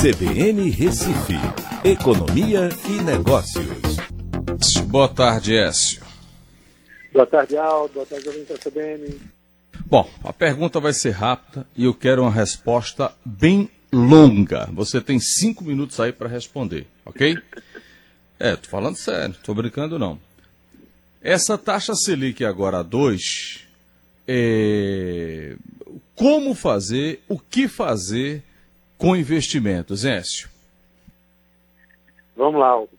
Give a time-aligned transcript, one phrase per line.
[0.00, 1.34] CBN Recife,
[1.84, 3.66] Economia e Negócios.
[4.86, 6.02] Boa tarde, Écio.
[7.12, 7.94] Boa tarde, Aldo.
[7.94, 9.20] Boa tarde, ouvinte da CBN.
[9.84, 14.66] Bom, a pergunta vai ser rápida e eu quero uma resposta bem longa.
[14.72, 17.36] Você tem cinco minutos aí para responder, ok?
[18.40, 20.18] É, tô falando sério, tô brincando não.
[21.20, 23.66] Essa taxa Selic agora a 2,
[24.26, 25.54] é...
[26.16, 28.42] como fazer, o que fazer
[29.02, 30.48] com investimentos, Écio?
[32.36, 32.92] Vamos lá, Aldo.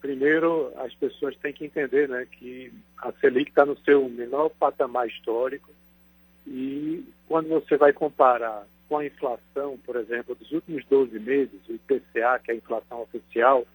[0.00, 5.06] Primeiro, as pessoas têm que entender né, que a Selic está no seu menor patamar
[5.06, 5.68] histórico
[6.46, 11.74] e quando você vai comparar com a inflação, por exemplo, dos últimos 12 meses, o
[11.74, 13.66] IPCA, que é a inflação oficial,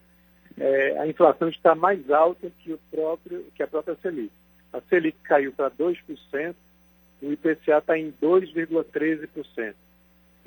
[0.58, 4.32] é, a inflação está mais alta que, o próprio, que a própria Selic.
[4.74, 6.56] A Selic caiu para 2%,
[7.22, 9.76] o IPCA está em 2,13%.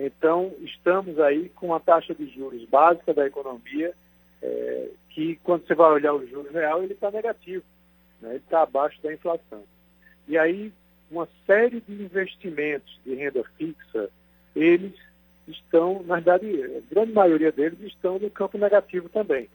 [0.03, 3.93] Então, estamos aí com a taxa de juros básica da economia,
[4.41, 7.63] é, que quando você vai olhar o juros real, ele está negativo,
[8.23, 8.31] né?
[8.31, 9.63] ele está abaixo da inflação.
[10.27, 10.73] E aí,
[11.11, 14.09] uma série de investimentos de renda fixa,
[14.57, 14.95] eles
[15.47, 19.51] estão, na verdade, a grande maioria deles estão no campo negativo também.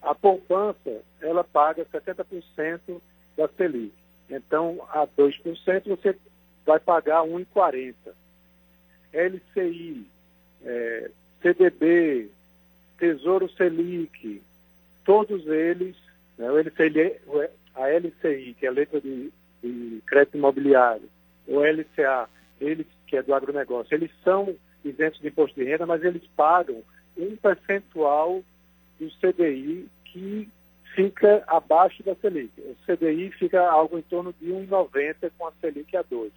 [0.00, 3.00] A poupança, ela paga 70%
[3.36, 3.92] da Selic.
[4.30, 6.16] Então, a 2% você
[6.64, 7.94] vai pagar 1,40%.
[9.12, 10.06] LCI,
[10.64, 11.10] é,
[11.40, 12.28] CDB,
[12.98, 14.40] Tesouro Selic,
[15.04, 15.96] todos eles,
[16.38, 17.20] né, o LCI,
[17.74, 21.08] a LCI, que é a letra de, de crédito imobiliário,
[21.46, 22.28] o LCA,
[22.60, 26.82] eles, que é do agronegócio, eles são isentos de imposto de renda, mas eles pagam
[27.16, 28.42] um percentual
[28.98, 30.48] do CDI que
[30.94, 32.52] fica abaixo da Selic.
[32.60, 36.32] O CDI fica algo em torno de 1,90 com a Selic a 2.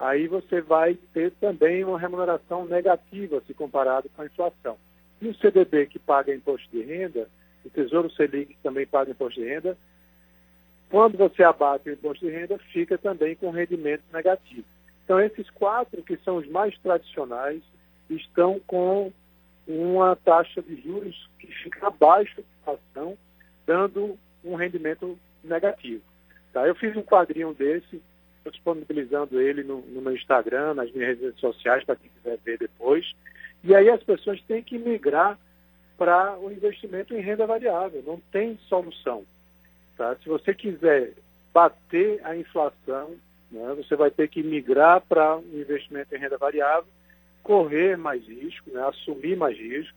[0.00, 4.78] Aí você vai ter também uma remuneração negativa se comparado com a inflação.
[5.20, 7.28] E o CDB que paga imposto de renda,
[7.62, 9.76] o Tesouro Selic que também paga imposto de renda,
[10.88, 14.64] quando você abate o imposto de renda, fica também com rendimento negativo.
[15.04, 17.62] Então, esses quatro, que são os mais tradicionais,
[18.08, 19.12] estão com
[19.68, 23.18] uma taxa de juros que fica abaixo da inflação,
[23.66, 26.02] dando um rendimento negativo.
[26.52, 26.66] Tá?
[26.66, 28.02] Eu fiz um quadrinho desse,
[28.40, 32.58] estou disponibilizando ele no, no, meu Instagram, nas minhas redes sociais, para quem quiser ver
[32.58, 33.12] depois.
[33.62, 35.38] E aí as pessoas têm que migrar
[35.96, 38.02] para o investimento em renda variável.
[38.06, 39.24] Não tem solução.
[39.96, 40.16] Tá?
[40.16, 41.12] Se você quiser
[41.52, 43.14] bater a inflação,
[43.50, 46.88] né, você vai ter que migrar para um investimento em renda variável,
[47.42, 49.94] correr mais risco, né, assumir mais risco,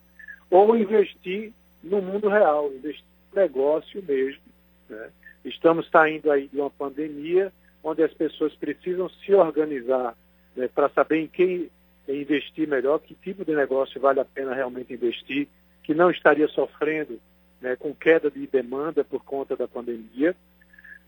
[0.49, 4.41] ou investir no mundo real, investir no negócio mesmo.
[4.89, 5.09] Né?
[5.45, 7.51] Estamos saindo aí de uma pandemia
[7.83, 10.15] onde as pessoas precisam se organizar
[10.55, 11.69] né, para saber em quem
[12.07, 15.47] investir melhor, que tipo de negócio vale a pena realmente investir,
[15.83, 17.19] que não estaria sofrendo
[17.61, 20.35] né, com queda de demanda por conta da pandemia,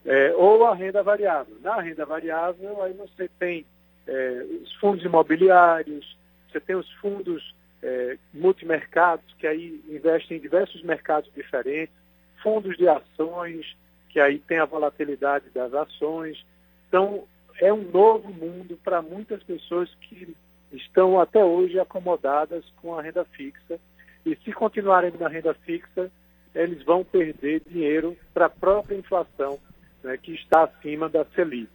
[0.06, 1.58] é, ou a renda variável.
[1.62, 3.66] Na renda variável, aí você tem
[4.08, 6.18] é, os fundos imobiliários,
[6.50, 11.96] você tem os fundos é, multimercados, que aí investem em diversos mercados diferentes,
[12.42, 13.76] fundos de ações,
[14.10, 16.46] que aí tem a volatilidade das ações.
[16.96, 17.26] Então,
[17.60, 20.34] é um novo mundo para muitas pessoas que
[20.72, 23.78] estão até hoje acomodadas com a renda fixa.
[24.26, 26.10] E se continuarem na renda fixa,
[26.56, 29.60] eles vão perder dinheiro para a própria inflação,
[30.02, 31.68] né, que está acima da Selic.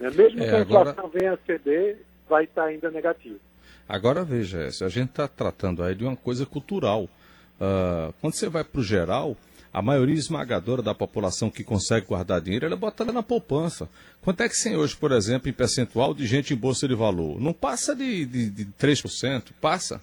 [0.00, 0.08] Né?
[0.08, 0.90] Mesmo é, que a agora...
[0.92, 3.38] inflação venha a ceder, vai estar ainda negativo.
[3.86, 7.02] Agora veja, a gente está tratando aí de uma coisa cultural.
[7.04, 9.36] Uh, quando você vai para o geral,
[9.74, 13.88] a maioria esmagadora da população que consegue guardar dinheiro, ela bota na poupança.
[14.22, 17.40] Quanto é que tem hoje, por exemplo, em percentual de gente em bolsa de valor?
[17.40, 19.50] Não passa de, de, de 3%?
[19.60, 20.00] Passa?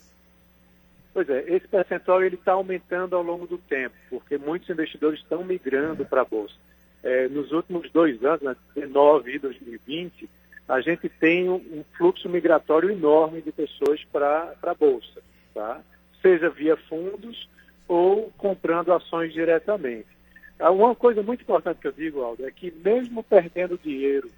[1.14, 5.42] Pois é, esse percentual ele está aumentando ao longo do tempo, porque muitos investidores estão
[5.46, 6.56] migrando para a Bolsa.
[7.02, 10.30] É, nos últimos dois anos, né, 2019 e 2020,
[10.68, 15.22] a gente tem um, um fluxo migratório enorme de pessoas para a Bolsa,
[15.54, 15.82] tá?
[16.22, 17.50] seja via fundos
[17.92, 20.08] ou comprando ações diretamente.
[20.58, 24.32] Ah, uma coisa muito importante que eu digo, Aldo, é que mesmo perdendo dinheiro,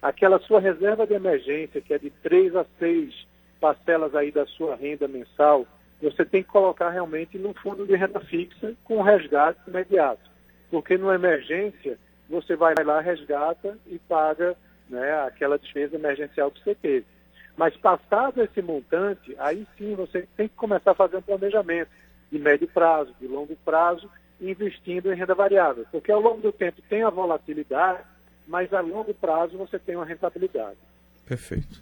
[0.00, 3.14] aquela sua reserva de emergência, que é de três a seis
[3.60, 5.66] parcelas aí da sua renda mensal,
[6.00, 10.30] você tem que colocar realmente num fundo de renda fixa com resgate imediato.
[10.70, 14.56] Porque numa emergência, você vai lá, resgata e paga
[14.88, 17.04] né, aquela despesa emergencial que você teve.
[17.54, 21.90] Mas passado esse montante, aí sim você tem que começar a fazer um planejamento
[22.34, 24.10] de médio prazo, de longo prazo,
[24.40, 25.86] investindo em renda variável.
[25.92, 28.00] Porque ao longo do tempo tem a volatilidade,
[28.48, 30.76] mas a longo prazo você tem uma rentabilidade.
[31.24, 31.80] Perfeito.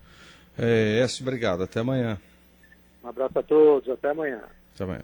[0.59, 1.63] É, obrigado.
[1.63, 2.21] Até amanhã.
[3.03, 4.43] Um abraço a todos, até amanhã.
[4.75, 5.03] Até amanhã.